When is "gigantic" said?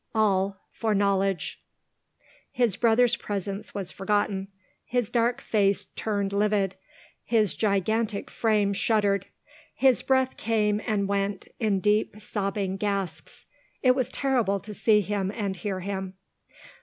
7.53-8.31